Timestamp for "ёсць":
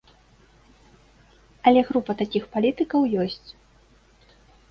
3.27-3.49